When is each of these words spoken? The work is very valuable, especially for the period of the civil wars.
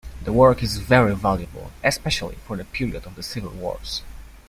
The 0.23 0.33
work 0.33 0.63
is 0.63 0.77
very 0.79 1.15
valuable, 1.15 1.69
especially 1.83 2.33
for 2.47 2.57
the 2.57 2.65
period 2.65 3.05
of 3.05 3.13
the 3.13 3.21
civil 3.21 3.51
wars. 3.51 4.01